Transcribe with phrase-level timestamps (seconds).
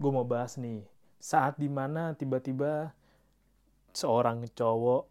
[0.00, 0.80] gue mau bahas nih
[1.20, 2.96] saat di mana tiba-tiba
[3.92, 5.04] seorang cowok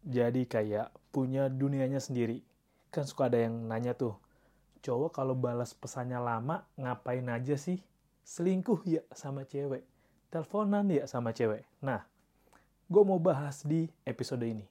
[0.00, 2.40] jadi kayak punya dunianya sendiri.
[2.88, 4.16] Kan suka ada yang nanya tuh
[4.80, 7.84] cowok kalau balas pesannya lama ngapain aja sih?
[8.24, 9.84] Selingkuh ya sama cewek
[10.32, 11.66] teleponan ya sama cewek.
[11.84, 12.00] Nah
[12.88, 14.64] gue mau bahas di episode ini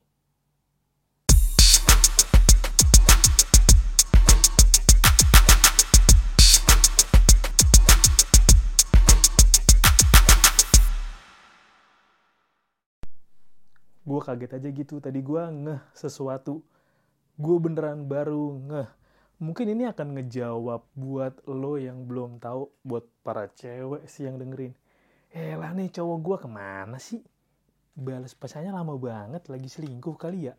[14.09, 14.95] gue kaget aja gitu.
[14.97, 16.65] Tadi gue ngeh sesuatu.
[17.37, 18.89] Gue beneran baru ngeh.
[19.39, 24.73] Mungkin ini akan ngejawab buat lo yang belum tahu buat para cewek sih yang dengerin.
[25.29, 27.21] Eh lah nih cowok gue ke mana sih?
[27.93, 30.55] Balas pesannya lama banget lagi selingkuh kali ya?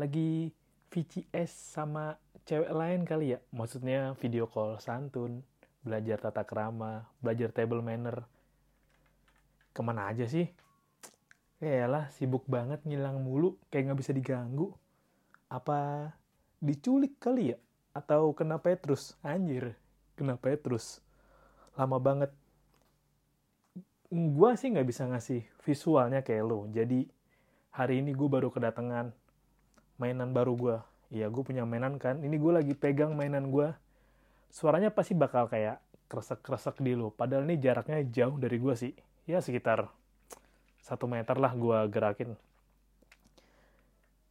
[0.00, 0.50] Lagi
[0.90, 3.38] VCS sama cewek lain kali ya?
[3.54, 5.44] Maksudnya video call santun
[5.86, 8.26] belajar tata kerama belajar table manner.
[9.70, 10.50] Ke mana aja sih
[11.60, 14.72] lah sibuk banget ngilang mulu, kayak nggak bisa diganggu.
[15.52, 16.08] Apa
[16.56, 17.58] diculik kali ya?
[17.92, 19.12] Atau kena Petrus?
[19.20, 19.76] Anjir,
[20.16, 21.04] kena Petrus.
[21.76, 22.32] Lama banget.
[24.08, 26.64] Gua sih nggak bisa ngasih visualnya kayak lo.
[26.72, 27.04] Jadi
[27.76, 29.12] hari ini gue baru kedatangan
[30.00, 30.76] mainan baru gue.
[31.10, 32.24] Iya, gue punya mainan kan.
[32.24, 33.68] Ini gue lagi pegang mainan gue.
[34.50, 37.12] Suaranya pasti bakal kayak kresek-kresek di lo.
[37.14, 38.92] Padahal ini jaraknya jauh dari gue sih.
[39.28, 39.99] Ya sekitar
[40.80, 42.34] satu meter lah gue gerakin.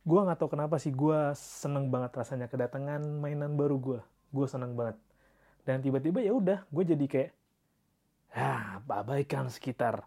[0.04, 4.00] Gue nggak tahu kenapa sih gue seneng banget rasanya kedatangan mainan baru gue
[4.34, 4.98] gue seneng banget.
[5.64, 7.32] Dan tiba-tiba ya udah gue jadi kayak
[8.34, 10.06] ah abaikan sekitar.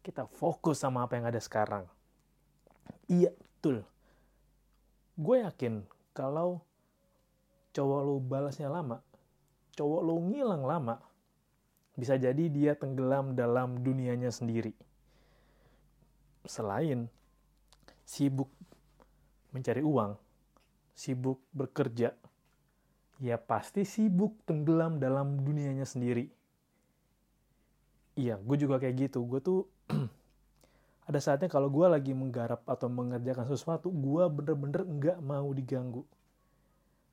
[0.00, 1.84] Kita fokus sama apa yang ada sekarang.
[3.10, 3.82] Iya betul.
[5.16, 5.82] Gue yakin
[6.16, 6.64] kalau
[7.76, 9.04] cowok lo balasnya lama
[9.76, 10.96] cowok lo ngilang lama
[11.92, 14.72] bisa jadi dia tenggelam dalam dunianya sendiri
[16.46, 17.10] selain
[18.06, 18.50] sibuk
[19.50, 20.14] mencari uang,
[20.94, 22.14] sibuk bekerja,
[23.20, 26.28] ya pasti sibuk tenggelam dalam dunianya sendiri.
[28.16, 29.24] Iya, gue juga kayak gitu.
[29.28, 29.68] Gue tuh
[31.08, 36.04] ada saatnya kalau gue lagi menggarap atau mengerjakan sesuatu, gue bener-bener nggak mau diganggu.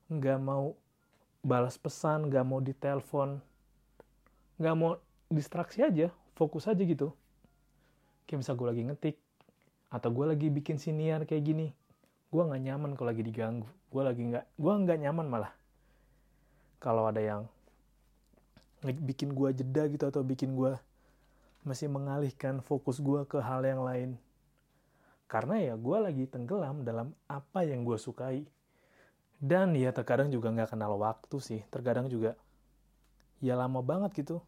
[0.08, 0.76] Nggak mau
[1.44, 3.36] balas pesan, nggak mau ditelepon,
[4.56, 4.96] nggak mau
[5.28, 7.12] distraksi aja, fokus aja gitu.
[8.24, 9.16] Kayak misal gue lagi ngetik,
[9.94, 11.70] atau gue lagi bikin siniar kayak gini.
[12.34, 13.70] Gue nggak nyaman kalau lagi diganggu.
[13.94, 15.52] Gue lagi nggak gue nggak nyaman malah.
[16.82, 17.46] Kalau ada yang
[18.82, 20.74] bikin gue jeda gitu atau bikin gue
[21.62, 24.18] masih mengalihkan fokus gue ke hal yang lain.
[25.30, 28.42] Karena ya gue lagi tenggelam dalam apa yang gue sukai.
[29.38, 31.60] Dan ya terkadang juga nggak kenal waktu sih.
[31.70, 32.34] Terkadang juga
[33.38, 34.42] ya lama banget gitu.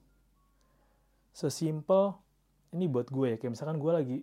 [1.30, 2.18] Sesimpel
[2.74, 3.36] ini buat gue ya.
[3.38, 4.18] Kayak misalkan gue lagi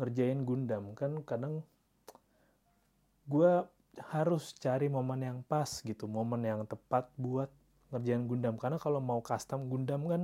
[0.00, 1.60] ngerjain Gundam kan kadang
[3.28, 3.52] gue
[4.08, 7.52] harus cari momen yang pas gitu momen yang tepat buat
[7.92, 8.56] ngerjain Gundam.
[8.56, 10.22] Karena kalau mau custom Gundam kan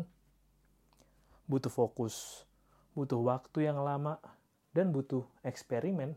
[1.44, 2.47] butuh fokus
[2.97, 4.16] butuh waktu yang lama
[4.72, 6.16] dan butuh eksperimen.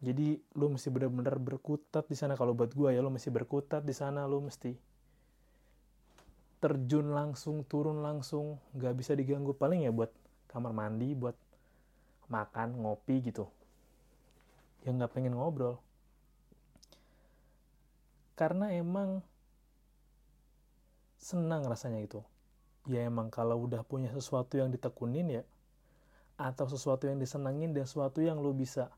[0.00, 2.40] Jadi lu mesti benar-benar berkutat di sana.
[2.40, 4.24] Kalau buat gue ya lu mesti berkutat di sana.
[4.24, 4.72] Lu mesti
[6.60, 8.56] terjun langsung turun langsung.
[8.72, 9.52] Nggak bisa diganggu.
[9.52, 10.12] Paling ya buat
[10.48, 11.36] kamar mandi buat
[12.30, 13.48] makan ngopi gitu.
[14.84, 15.80] Yang nggak pengen ngobrol.
[18.34, 19.22] Karena emang
[21.24, 22.20] senang rasanya itu
[22.84, 25.42] ya emang kalau udah punya sesuatu yang ditekunin ya
[26.36, 28.92] atau sesuatu yang disenangin dan sesuatu yang lo bisa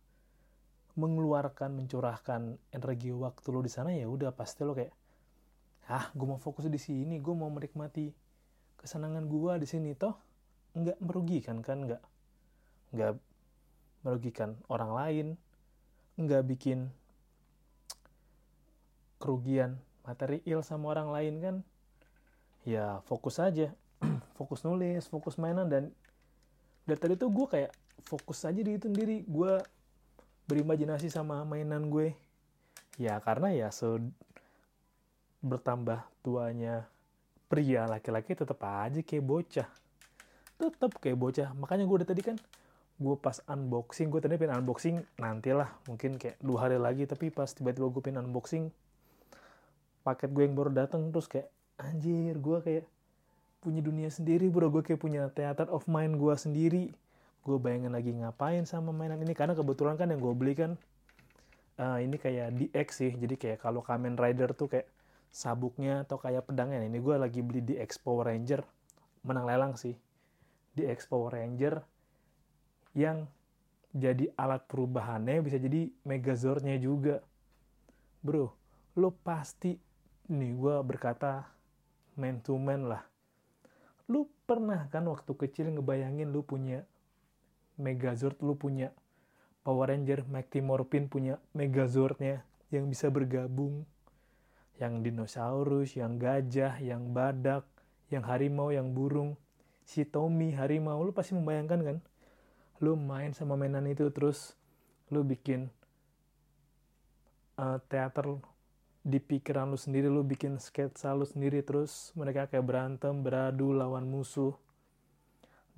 [0.98, 4.90] mengeluarkan mencurahkan energi waktu lo di sana ya udah pasti lo kayak
[5.86, 8.10] ah gue mau fokus di sini gue mau menikmati
[8.80, 9.94] kesenangan gue di sini.
[9.94, 10.16] Toh
[10.74, 12.02] nggak merugikan kan nggak
[12.96, 13.14] nggak
[14.00, 15.26] merugikan orang lain,
[16.16, 16.88] nggak bikin
[19.20, 19.76] kerugian
[20.08, 21.56] material sama orang lain kan,
[22.64, 23.68] ya fokus aja,
[24.38, 25.84] fokus nulis, fokus mainan dan
[26.88, 27.72] dari tadi tuh gue kayak
[28.06, 29.60] fokus aja di itu sendiri, gue
[30.46, 32.14] berimajinasi sama mainan gue,
[32.96, 34.00] ya karena ya so
[35.44, 36.88] bertambah tuanya
[37.46, 39.68] pria laki-laki tetap aja kayak bocah.
[40.58, 41.48] Tetap kayak bocah.
[41.54, 42.36] Makanya gue udah tadi kan
[42.96, 47.52] gue pas unboxing gue tadi pengen unboxing nantilah mungkin kayak dua hari lagi tapi pas
[47.52, 48.72] tiba-tiba gue pengen unboxing
[50.00, 52.84] paket gue yang baru datang terus kayak anjir gue kayak
[53.66, 54.70] punya dunia sendiri bro.
[54.70, 56.84] Gue kayak punya theater of mind gue sendiri.
[57.42, 59.34] Gue bayangin lagi ngapain sama mainan ini.
[59.34, 60.78] Karena kebetulan kan yang gue beli kan
[61.82, 63.12] uh, ini kayak DX sih.
[63.18, 64.86] Jadi kayak kalau Kamen Rider tuh kayak
[65.34, 66.86] sabuknya atau kayak pedangnya.
[66.86, 68.62] Ini gue lagi beli DX Power Ranger
[69.26, 69.98] menang lelang sih.
[70.76, 71.82] Di X Power Ranger
[72.96, 73.28] yang
[73.92, 77.20] jadi alat perubahannya bisa jadi Megazordnya juga.
[78.24, 78.56] Bro
[78.96, 79.76] lo pasti
[80.32, 81.44] nih gue berkata
[82.16, 83.04] man to man lah.
[84.08, 86.88] Lu pernah kan waktu kecil ngebayangin lu punya
[87.76, 88.88] Megazord lu punya
[89.60, 92.40] Power Ranger Mighty Morphin punya Megazordnya
[92.72, 93.84] yang bisa bergabung?
[94.80, 97.64] Yang dinosaurus, yang gajah, yang badak,
[98.12, 99.36] yang harimau, yang burung,
[99.84, 101.96] si Tommy harimau, lu pasti membayangkan kan?
[102.82, 104.54] Lu main sama mainan itu terus
[105.08, 105.70] lu bikin
[107.56, 108.38] uh, teater
[109.06, 114.04] di pikiran lu sendiri, lu bikin sketsa lu sendiri terus mereka kayak berantem, beradu lawan
[114.06, 114.52] musuh.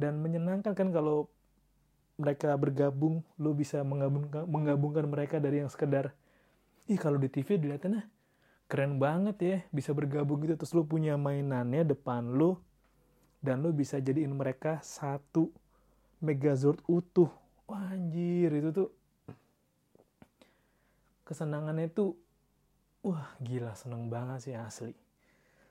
[0.00, 1.28] Dan menyenangkan kan kalau
[2.16, 6.16] mereka bergabung, lu bisa menggabungkan, menggabungkan mereka dari yang sekedar
[6.88, 8.08] ih kalau di TV dilihatnya
[8.64, 12.56] keren banget ya bisa bergabung gitu terus lu punya mainannya depan lu
[13.44, 15.52] dan lu bisa jadiin mereka satu
[16.18, 17.30] Megazord utuh.
[17.68, 18.88] Wah, anjir itu tuh
[21.28, 22.16] kesenangannya tuh
[23.04, 24.96] wah gila seneng banget sih asli.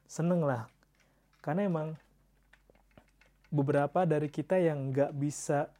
[0.06, 0.70] Seneng lah
[1.42, 1.98] karena emang
[3.48, 5.72] beberapa dari kita yang nggak bisa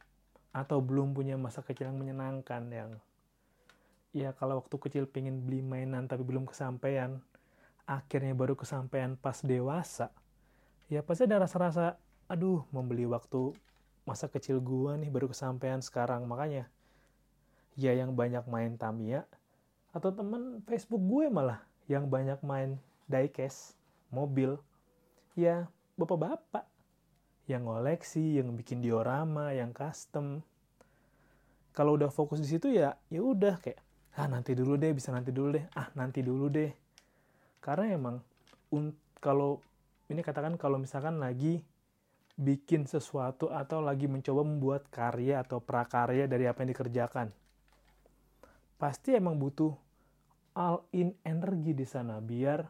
[0.50, 2.90] atau belum punya masa kecil yang menyenangkan yang
[4.16, 7.20] ya kalau waktu kecil pengen beli mainan tapi belum kesampaian
[7.84, 10.08] akhirnya baru kesampaian pas dewasa
[10.88, 13.52] ya pasti ada rasa-rasa aduh membeli waktu
[14.08, 16.24] masa kecil gua nih baru kesampaian sekarang.
[16.24, 16.72] Makanya
[17.76, 19.28] ya yang banyak main Tamiya
[19.92, 22.76] atau temen Facebook gue malah yang banyak main
[23.08, 23.78] diecast
[24.12, 24.60] mobil
[25.38, 26.66] ya bapak-bapak
[27.48, 30.44] yang ngoleksi, yang bikin diorama, yang custom.
[31.72, 33.80] Kalau udah fokus di situ ya ya udah kayak
[34.18, 35.64] ah nanti dulu deh bisa nanti dulu deh.
[35.72, 36.74] Ah nanti dulu deh.
[37.62, 38.16] Karena emang
[39.22, 39.62] kalau
[40.10, 41.64] ini katakan kalau misalkan lagi
[42.38, 47.34] bikin sesuatu atau lagi mencoba membuat karya atau prakarya dari apa yang dikerjakan?
[48.78, 49.74] Pasti emang butuh
[50.54, 52.62] all in energi di sana biar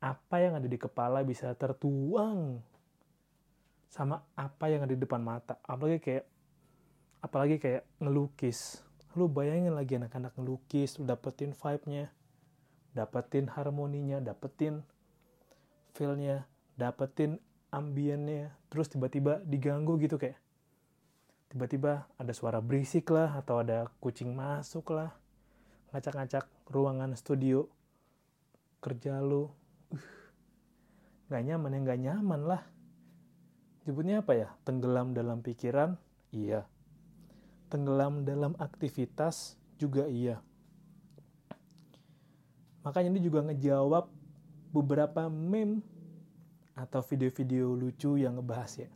[0.00, 2.62] apa yang ada di kepala bisa tertuang
[3.90, 5.58] sama apa yang ada di depan mata.
[5.66, 6.24] Apalagi kayak
[7.20, 8.86] apalagi kayak ngelukis.
[9.18, 12.14] Lu bayangin lagi anak-anak ngelukis lu dapetin vibe-nya
[12.90, 14.82] dapetin harmoninya dapetin
[15.94, 17.38] feel-nya dapetin
[17.70, 20.38] ambiennya terus tiba-tiba diganggu gitu kayak
[21.50, 25.10] tiba-tiba ada suara berisik lah atau ada kucing masuk lah.
[25.90, 27.66] Ngacak-ngacak ruangan studio
[28.78, 29.50] kerja lu.
[29.90, 30.06] Uh,
[31.26, 32.62] nggak nyaman ya nggak nyaman lah.
[33.82, 34.48] Sebutnya apa ya?
[34.62, 35.98] Tenggelam dalam pikiran?
[36.30, 36.70] Iya.
[37.66, 39.58] Tenggelam dalam aktivitas?
[39.74, 40.38] Juga iya.
[42.86, 44.06] Makanya ini juga ngejawab
[44.70, 45.82] beberapa meme
[46.80, 48.90] atau video-video lucu yang ngebahas ya.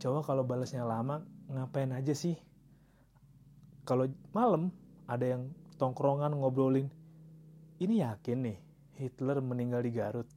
[0.00, 1.20] Coba kalau balasnya lama,
[1.52, 2.40] ngapain aja sih?
[3.84, 4.72] Kalau malam
[5.04, 6.88] ada yang tongkrongan ngobrolin,
[7.76, 8.58] ini yakin nih
[8.96, 10.28] Hitler meninggal di Garut.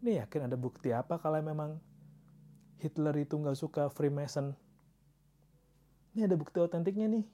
[0.00, 1.76] Ini yakin ada bukti apa kalau memang
[2.80, 4.56] Hitler itu nggak suka Freemason
[6.12, 7.24] ini ada bukti otentiknya nih.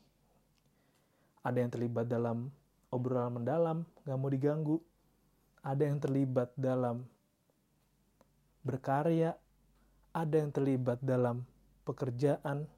[1.43, 2.55] Ada yang terlibat dalam
[2.95, 4.79] obrolan mendalam, gak mau diganggu.
[5.67, 7.03] Ada yang terlibat dalam
[8.69, 9.33] berkarya,
[10.13, 11.49] ada yang terlibat dalam
[11.89, 12.69] pekerjaan.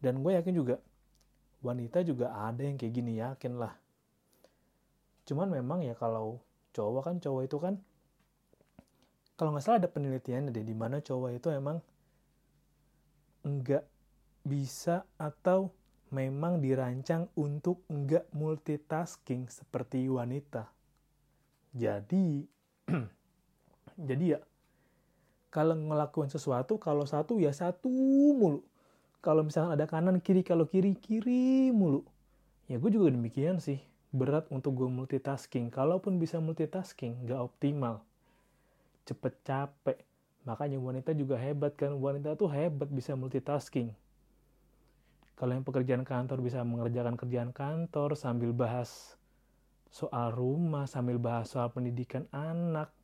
[0.00, 0.80] Dan gue yakin juga,
[1.60, 3.76] wanita juga ada yang kayak gini, yakin lah.
[5.28, 6.40] Cuman memang ya kalau
[6.72, 7.74] cowok kan, cowok itu kan,
[9.36, 11.80] kalau nggak salah ada penelitian deh, di mana cowok itu emang
[13.44, 13.84] enggak
[14.44, 15.72] bisa atau
[16.12, 20.70] memang dirancang untuk enggak multitasking seperti wanita.
[21.74, 22.46] Jadi,
[23.98, 24.40] jadi ya,
[25.50, 27.90] kalau ngelakuin sesuatu, kalau satu ya satu
[28.34, 28.62] mulu.
[29.24, 32.04] Kalau misalnya ada kanan kiri, kalau kiri kiri mulu.
[32.68, 33.80] Ya gue juga demikian sih.
[34.12, 35.72] Berat untuk gue multitasking.
[35.72, 38.04] Kalaupun bisa multitasking, nggak optimal.
[39.08, 39.98] Cepet capek.
[40.44, 41.96] Makanya wanita juga hebat kan.
[41.96, 43.96] Wanita tuh hebat bisa multitasking
[45.34, 49.18] kalau yang pekerjaan kantor bisa mengerjakan kerjaan kantor sambil bahas
[49.90, 52.94] soal rumah, sambil bahas soal pendidikan anak,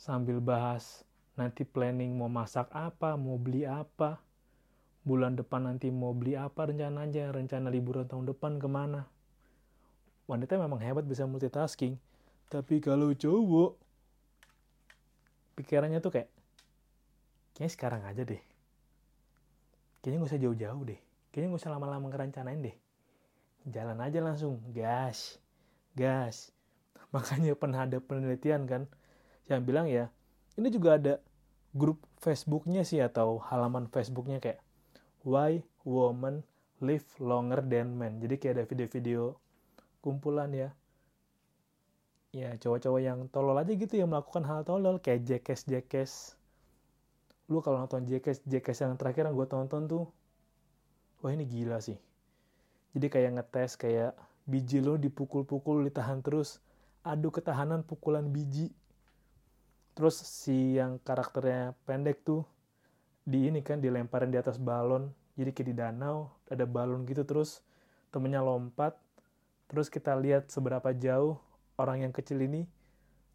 [0.00, 1.04] sambil bahas
[1.36, 4.16] nanti planning mau masak apa, mau beli apa,
[5.04, 9.04] bulan depan nanti mau beli apa rencananya, rencana liburan tahun depan ke mana.
[10.24, 12.00] Wanita memang hebat bisa multitasking,
[12.48, 13.76] tapi kalau cowok,
[15.60, 16.32] pikirannya tuh kayak,
[17.52, 18.40] kayaknya sekarang aja deh.
[20.00, 21.00] Kayaknya gak usah jauh-jauh deh.
[21.28, 22.76] Kayaknya gak usah lama-lama ngerencanain deh.
[23.68, 24.64] Jalan aja langsung.
[24.72, 25.36] Gas.
[25.92, 26.56] Gas.
[27.14, 28.88] Makanya pernah ada penelitian kan
[29.58, 30.06] yang bilang ya
[30.54, 31.14] ini juga ada
[31.74, 34.60] grup Facebooknya sih atau halaman Facebooknya kayak
[35.22, 36.42] Why Women
[36.82, 38.18] Live Longer Than Men?
[38.18, 39.36] Jadi kayak ada video-video
[40.00, 40.70] kumpulan ya.
[42.30, 46.38] Ya cowok-cowok yang tolol aja gitu yang melakukan hal tolol kayak jackass jackass.
[47.50, 50.04] Lu kalau nonton jackass jackass yang terakhir yang gue tonton tuh
[51.20, 51.98] wah ini gila sih.
[52.94, 54.14] Jadi kayak ngetes kayak
[54.46, 56.58] biji lo dipukul-pukul ditahan terus
[57.06, 58.74] adu ketahanan pukulan biji
[59.94, 62.46] terus si yang karakternya pendek tuh
[63.26, 65.12] di ini kan dilemparin di atas balon.
[65.38, 67.62] Jadi kayak di danau ada balon gitu terus
[68.10, 68.96] temennya lompat.
[69.70, 71.38] Terus kita lihat seberapa jauh
[71.78, 72.66] orang yang kecil ini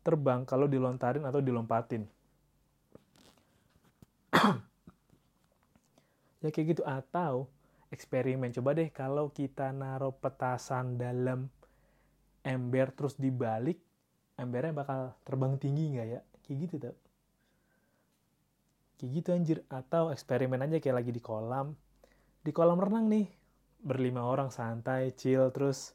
[0.04, 2.06] terbang kalau dilontarin atau dilompatin.
[6.46, 7.50] Ya kayak gitu atau
[7.90, 8.54] eksperimen.
[8.54, 11.50] Coba deh kalau kita naruh petasan dalam
[12.46, 13.82] ember terus dibalik
[14.38, 16.96] embernya bakal terbang tinggi nggak ya kayak gitu tuh
[19.00, 19.58] kayak gitu anjir.
[19.68, 21.76] Atau eksperimen aja kayak lagi di kolam.
[22.42, 23.28] Di kolam renang nih
[23.86, 25.94] berlima orang santai chill terus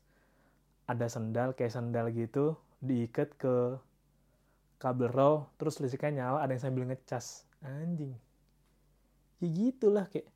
[0.86, 3.78] ada sendal kayak sendal gitu diikat ke
[4.78, 7.46] kabel roll terus listriknya nyala ada yang sambil ngecas.
[7.60, 8.16] Anjing.
[9.40, 10.28] Ya gitulah kayak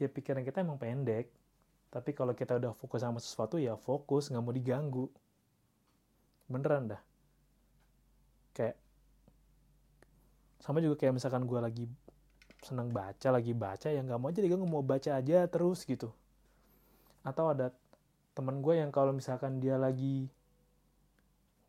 [0.00, 1.28] ya pikiran kita emang pendek
[1.90, 5.06] tapi kalau kita udah fokus sama sesuatu ya fokus nggak mau diganggu.
[6.50, 7.02] Beneran dah.
[8.54, 8.78] Kayak
[10.60, 11.84] sama juga kayak misalkan gue lagi
[12.60, 16.12] senang baca lagi baca ya nggak mau aja diganggu mau baca aja terus gitu.
[17.24, 17.72] Atau ada
[18.36, 20.28] teman gue yang kalau misalkan dia lagi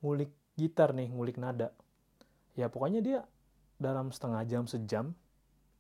[0.04, 1.72] ngulik gitar nih ngulik nada
[2.60, 3.20] ya pokoknya dia
[3.82, 5.16] dalam setengah jam sejam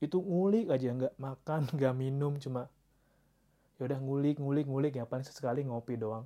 [0.01, 2.71] itu ngulik aja nggak makan nggak minum cuma
[3.77, 6.25] ya udah ngulik ngulik ngulik ya paling sesekali ngopi doang.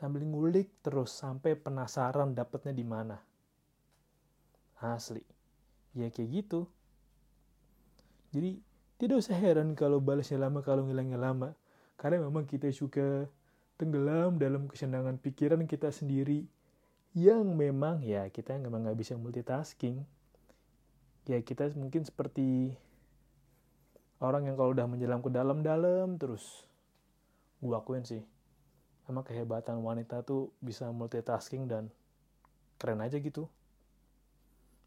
[0.00, 3.20] Sambil ngulik terus sampai penasaran dapetnya di mana.
[4.80, 5.39] Asli
[5.94, 6.70] ya kayak gitu.
[8.30, 8.62] Jadi
[9.00, 11.56] tidak usah heran kalau balasnya lama kalau ngilangnya lama.
[11.98, 13.26] Karena memang kita suka
[13.76, 16.44] tenggelam dalam kesenangan pikiran kita sendiri
[17.16, 20.06] yang memang ya kita memang nggak bisa multitasking.
[21.28, 22.76] Ya kita mungkin seperti
[24.22, 26.64] orang yang kalau udah menjelam ke dalam-dalam terus
[27.60, 28.22] gua akuin sih.
[29.10, 31.90] Emang kehebatan wanita tuh bisa multitasking dan
[32.78, 33.50] keren aja gitu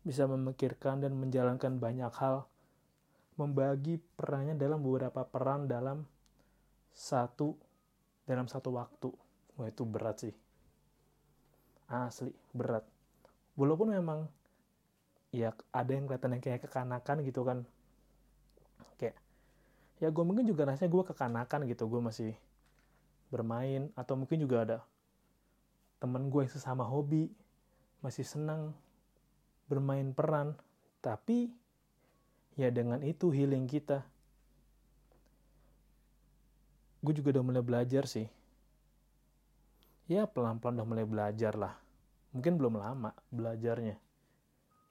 [0.04, 2.44] bisa memikirkan dan menjalankan banyak hal,
[3.40, 6.04] membagi perannya dalam beberapa peran dalam
[6.92, 7.56] satu
[8.28, 9.10] dalam satu waktu.
[9.56, 10.36] Wah itu berat sih.
[11.88, 12.84] Asli, berat.
[13.56, 14.28] Walaupun memang
[15.34, 17.60] ya ada yang kelihatan yang kayak kekanakan gitu kan.
[19.00, 19.16] Kayak
[20.04, 21.88] ya gue mungkin juga rasanya gue kekanakan gitu.
[21.88, 22.32] Gue masih
[23.32, 24.78] bermain atau mungkin juga ada
[25.98, 27.32] temen gue yang sesama hobi
[28.04, 28.76] masih senang
[29.68, 30.56] bermain peran,
[31.00, 31.52] tapi
[32.60, 34.06] ya dengan itu healing kita.
[37.04, 38.28] Gue juga udah mulai belajar sih.
[40.08, 41.76] Ya pelan-pelan udah mulai belajar lah.
[42.32, 44.00] Mungkin belum lama belajarnya.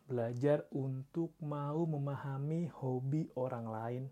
[0.08, 4.04] Belajar untuk mau memahami hobi orang lain.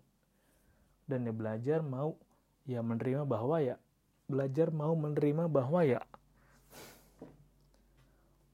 [1.05, 2.17] Dan ya belajar mau
[2.65, 3.77] ya menerima bahwa ya
[4.29, 5.99] belajar mau menerima bahwa ya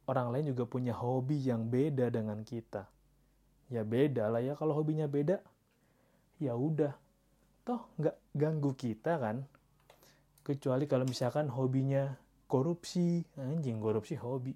[0.08, 2.88] orang lain juga punya hobi yang beda dengan kita.
[3.68, 5.44] Ya beda lah ya kalau hobinya beda.
[6.40, 6.96] Ya udah,
[7.68, 9.44] toh nggak ganggu kita kan.
[10.48, 12.16] Kecuali kalau misalkan hobinya
[12.48, 14.56] korupsi, anjing korupsi hobi.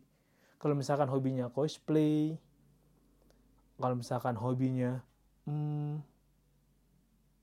[0.56, 2.40] Kalau misalkan hobinya cosplay,
[3.76, 5.04] kalau misalkan hobinya
[5.50, 6.00] hmm,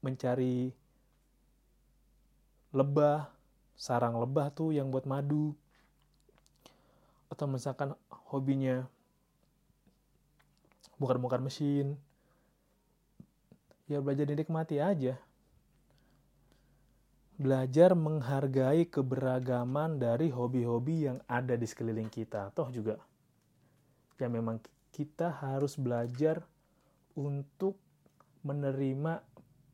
[0.00, 0.72] mencari
[2.72, 3.28] lebah,
[3.74, 5.52] sarang lebah tuh yang buat madu,
[7.28, 7.92] atau misalkan
[8.32, 8.88] hobinya
[11.00, 11.96] bongkar-bongkar mesin.
[13.88, 15.16] Ya belajar dinikmati aja.
[17.38, 22.50] Belajar menghargai keberagaman dari hobi-hobi yang ada di sekeliling kita.
[22.52, 22.98] Toh juga
[24.18, 24.58] ya memang
[24.90, 26.42] kita harus belajar
[27.14, 27.78] untuk
[28.42, 29.22] menerima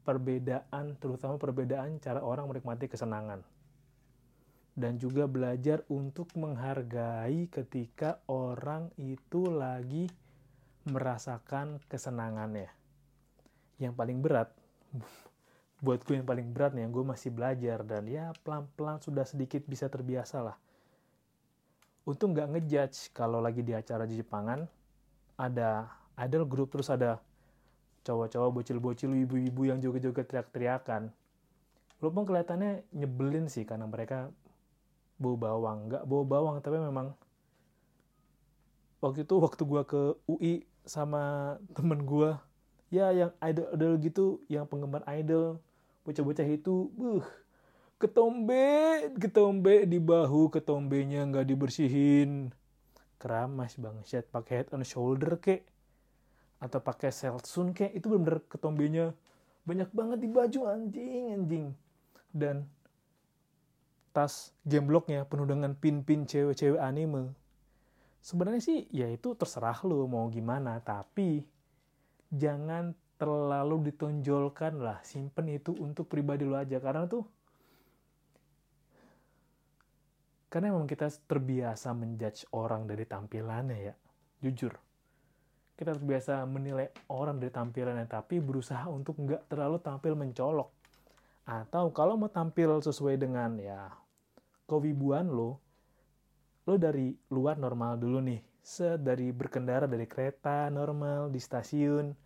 [0.04, 3.40] perbedaan terutama perbedaan cara orang menikmati kesenangan
[4.74, 10.10] dan juga belajar untuk menghargai ketika orang itu lagi
[10.90, 12.68] merasakan kesenangannya.
[13.78, 14.50] Yang paling berat,
[15.84, 19.86] buat gue yang paling berat nih, gue masih belajar dan ya pelan-pelan sudah sedikit bisa
[19.86, 20.56] terbiasa lah.
[22.04, 24.60] Untuk nggak ngejudge kalau lagi di acara di Jepangan,
[25.40, 25.88] ada
[26.20, 27.22] idol grup terus ada
[28.04, 31.08] cowok-cowok bocil-bocil ibu-ibu yang joget-joget teriak-teriakan.
[32.02, 34.28] Walaupun kelihatannya nyebelin sih karena mereka
[35.20, 35.90] bau bawang.
[35.90, 37.14] Nggak bau bawang tapi memang
[39.02, 40.54] waktu itu waktu gue ke UI
[40.84, 42.36] sama temen gue
[42.88, 45.60] ya yang idol idol gitu yang penggemar idol
[46.04, 47.24] bocah-bocah itu buh
[47.96, 52.52] ketombe ketombe di bahu ketombenya nggak dibersihin.
[53.16, 55.64] Keramas set pakai head and shoulder kek.
[56.60, 57.96] Atau pakai selsun kek.
[57.96, 59.04] Itu bener-bener ketombenya
[59.64, 61.66] banyak banget di baju anjing anjing.
[62.28, 62.68] Dan
[64.14, 67.34] tas gembloknya penuh dengan pin-pin cewek-cewek anime.
[68.22, 71.42] Sebenarnya sih ya itu terserah lo mau gimana tapi
[72.30, 76.78] jangan terlalu ditonjolkan lah simpen itu untuk pribadi lo aja.
[76.78, 77.26] Karena tuh
[80.46, 83.94] karena memang kita terbiasa menjudge orang dari tampilannya ya
[84.46, 84.78] jujur.
[85.74, 90.70] Kita terbiasa menilai orang dari tampilannya tapi berusaha untuk nggak terlalu tampil mencolok.
[91.50, 94.03] Atau kalau mau tampil sesuai dengan ya
[94.64, 95.60] kewibuan lo
[96.64, 98.40] lo dari luar normal dulu nih.
[98.64, 102.16] Se dari berkendara dari kereta normal di stasiun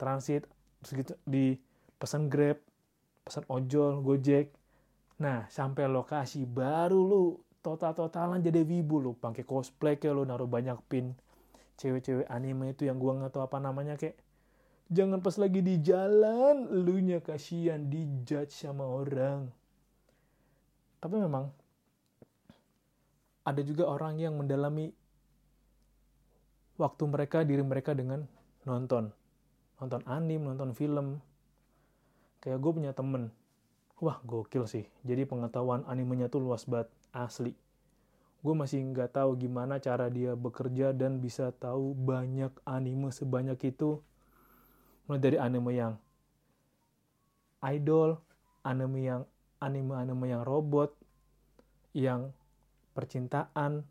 [0.00, 0.48] transit
[0.80, 1.52] segitu di
[2.00, 2.56] pesan grab
[3.24, 4.56] pesan ojol gojek.
[5.20, 7.24] Nah sampai lokasi baru lu
[7.60, 9.12] total-totalan jadi wibu lu.
[9.16, 11.12] Pakai cosplay kayak lu naruh banyak pin.
[11.76, 14.16] Cewek-cewek anime itu yang gua nggak tahu apa namanya kayak
[14.88, 16.64] jangan pas lagi di jalan.
[16.72, 19.52] Lu nya kasihan dijudge sama orang.
[21.04, 21.52] Tapi memang
[23.44, 24.90] ada juga orang yang mendalami
[26.80, 28.24] waktu mereka diri mereka dengan
[28.64, 29.12] nonton.
[29.78, 31.20] Nonton anime nonton film.
[32.40, 33.28] Kayak gue punya temen.
[34.00, 34.84] Wah gokil sih.
[35.04, 37.52] Jadi pengetahuan animenya tuh luas banget asli.
[38.44, 44.00] Gue masih nggak tahu gimana cara dia bekerja dan bisa tahu banyak anime sebanyak itu.
[45.08, 45.94] Mulai dari anime yang
[47.64, 48.20] idol
[48.64, 49.22] anime yang
[49.60, 50.92] anime-anime yang robot
[51.96, 52.32] yang
[52.94, 53.82] percintaan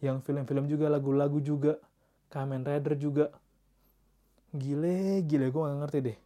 [0.00, 1.76] yang film-film juga lagu-lagu juga
[2.30, 3.26] Kamen Rider juga
[4.54, 6.18] gile gile gue gak ngerti deh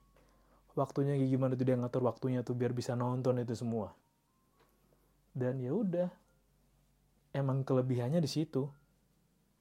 [0.76, 3.96] waktunya gimana tuh dia ngatur waktunya tuh biar bisa nonton itu semua
[5.33, 6.09] dan ya udah
[7.38, 8.68] emang kelebihannya di situ.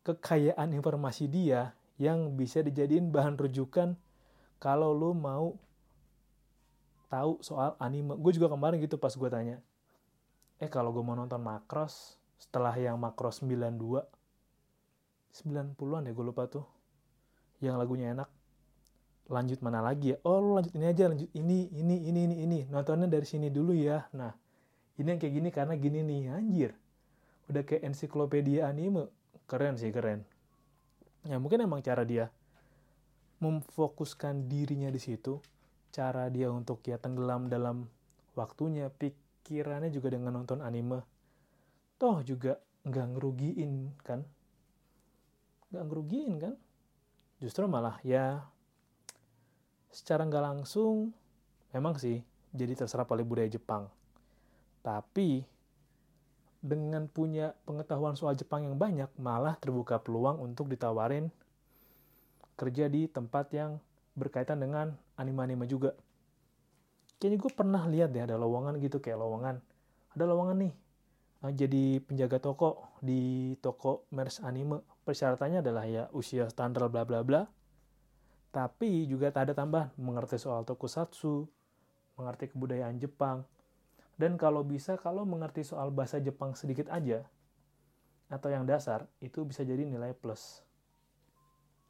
[0.01, 3.93] Kekayaan informasi dia yang bisa dijadiin bahan rujukan
[4.57, 5.53] kalau lo mau
[7.11, 8.15] tahu soal anime.
[8.17, 9.57] Gue juga kemarin gitu pas gue tanya,
[10.57, 14.05] eh kalau gue mau nonton Macross setelah yang Macross 92,
[15.33, 16.65] 90-an ya gue lupa tuh,
[17.61, 18.29] yang lagunya enak.
[19.27, 20.17] Lanjut mana lagi ya?
[20.23, 22.59] Oh, lo lanjut ini aja, lanjut ini, ini, ini, ini, ini.
[22.71, 24.07] Nontonnya dari sini dulu ya.
[24.15, 24.31] Nah,
[24.95, 26.71] ini yang kayak gini karena gini nih, anjir
[27.47, 29.07] udah kayak ensiklopedia anime
[29.47, 30.27] keren sih keren
[31.23, 32.27] ya mungkin emang cara dia
[33.39, 35.39] memfokuskan dirinya di situ
[35.95, 37.87] cara dia untuk ya tenggelam dalam
[38.35, 40.99] waktunya pikirannya juga dengan nonton anime
[41.97, 43.73] toh juga nggak ngerugiin
[44.05, 44.23] kan
[45.73, 46.53] nggak ngerugiin kan
[47.43, 48.45] justru malah ya
[49.91, 51.11] secara nggak langsung
[51.73, 53.89] memang sih jadi terserap oleh budaya Jepang
[54.85, 55.43] tapi
[56.67, 61.29] dengan punya pengetahuan soal Jepang yang banyak, malah terbuka peluang untuk ditawarin
[62.57, 63.77] kerja di tempat yang
[64.17, 65.93] berkaitan dengan anime-anime juga.
[67.21, 69.61] Kayaknya gue pernah lihat deh ada lowongan gitu kayak lowongan.
[70.17, 70.73] Ada lowongan nih
[71.41, 74.81] jadi penjaga toko di toko merch anime.
[75.05, 77.45] Persyaratannya adalah ya usia standar bla bla bla.
[78.51, 81.45] Tapi juga tak ada tambahan mengerti soal tokusatsu,
[82.17, 83.45] mengerti kebudayaan Jepang,
[84.17, 87.21] dan kalau bisa, kalau mengerti soal bahasa Jepang sedikit aja,
[88.33, 90.65] atau yang dasar, itu bisa jadi nilai plus.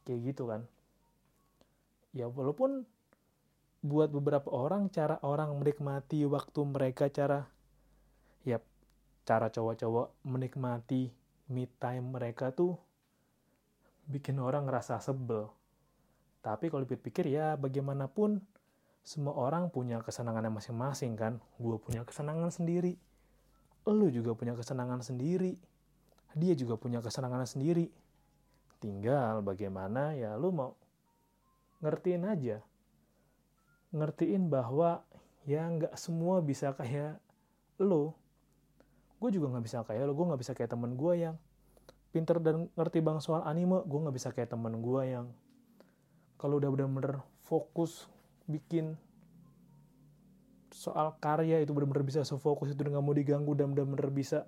[0.04, 0.68] Kayak gitu kan.
[2.12, 2.84] Ya walaupun
[3.80, 7.48] buat beberapa orang, cara orang menikmati waktu mereka, cara,
[8.44, 8.60] ya
[9.28, 11.12] cara cowok-cowok menikmati
[11.52, 12.80] me time mereka tuh
[14.08, 15.52] bikin orang ngerasa sebel.
[16.40, 18.40] Tapi kalau dipikir ya bagaimanapun
[19.04, 21.44] semua orang punya kesenangannya masing-masing kan.
[21.60, 22.96] Gue punya kesenangan sendiri.
[23.84, 25.60] Lu juga punya kesenangan sendiri.
[26.32, 27.92] Dia juga punya kesenangan sendiri.
[28.80, 30.72] Tinggal bagaimana ya lu mau
[31.84, 32.64] ngertiin aja.
[33.92, 35.04] Ngertiin bahwa
[35.44, 37.20] ya nggak semua bisa kayak
[37.76, 38.16] lo.
[39.18, 40.14] Gue juga nggak bisa kayak lo.
[40.14, 41.36] Gue nggak bisa kayak temen gue yang
[42.14, 43.82] pinter dan ngerti bang soal anime.
[43.84, 45.26] Gue nggak bisa kayak temen gue yang
[46.38, 48.06] kalau udah bener-bener fokus
[48.46, 48.94] bikin
[50.70, 54.46] soal karya itu benar-benar bisa sefokus itu nggak mau diganggu dan benar-benar bisa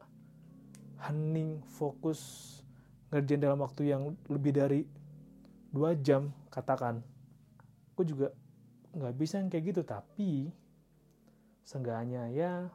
[1.02, 2.62] hening fokus
[3.10, 4.86] ngerjain dalam waktu yang lebih dari
[5.74, 7.02] dua jam katakan
[7.98, 8.30] gue juga
[8.94, 10.54] nggak bisa yang kayak gitu tapi
[11.66, 12.70] seenggaknya ya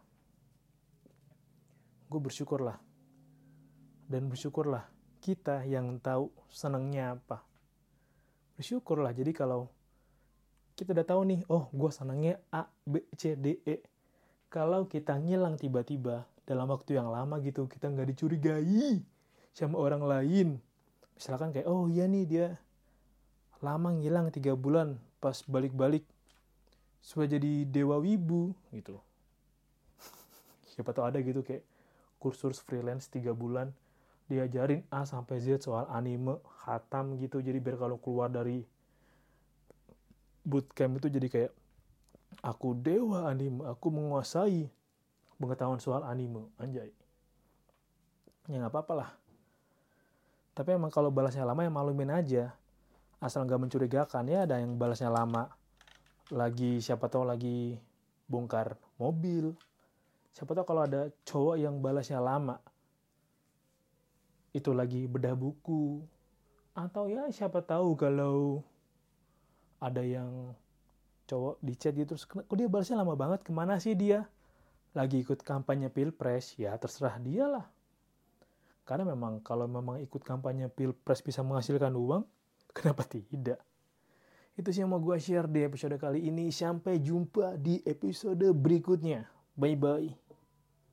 [2.10, 2.78] gue bersyukurlah.
[4.06, 4.86] Dan bersyukurlah
[5.26, 7.42] kita yang tahu senangnya apa.
[8.54, 9.74] Bersyukur lah jadi kalau
[10.78, 13.82] kita udah tahu nih oh gue senangnya A B C D E.
[14.54, 19.02] Kalau kita ngilang tiba-tiba dalam waktu yang lama gitu kita nggak dicurigai
[19.52, 20.48] sama orang lain.
[21.18, 22.48] Misalkan kayak oh iya nih dia
[23.66, 26.06] lama ngilang tiga bulan pas balik-balik.
[27.02, 29.02] Sudah jadi dewa wibu gitu.
[30.76, 31.66] Siapa tahu ada gitu kayak
[32.18, 33.72] kursus freelance tiga bulan
[34.26, 37.42] diajarin A sampai Z soal anime hatam gitu.
[37.42, 38.66] Jadi biar kalau keluar dari
[40.46, 41.54] bootcamp itu jadi kayak
[42.42, 44.70] aku dewa anime aku menguasai
[45.38, 46.50] pengetahuan soal anime.
[46.58, 46.90] Anjay.
[48.50, 49.10] Ya nggak apa-apa lah.
[50.56, 52.56] Tapi emang kalau balasnya lama ya malumin aja.
[53.20, 55.50] Asal nggak mencurigakan ya ada yang balasnya lama
[56.34, 57.78] lagi siapa tahu lagi
[58.26, 59.54] bongkar mobil
[60.36, 62.60] siapa tahu kalau ada cowok yang balasnya lama
[64.52, 66.04] itu lagi bedah buku
[66.76, 68.60] atau ya siapa tahu kalau
[69.80, 70.52] ada yang
[71.26, 74.28] cowok di chat gitu terus kok dia balasnya lama banget ke mana sih dia
[74.92, 77.66] lagi ikut kampanye pilpres ya terserah dia lah
[78.86, 82.22] karena memang kalau memang ikut kampanye pilpres bisa menghasilkan uang,
[82.78, 83.58] kenapa tidak?
[84.56, 86.48] Itu sih yang mau gue share di episode kali ini.
[86.54, 89.28] Sampai jumpa di episode berikutnya.
[89.58, 90.25] Bye-bye.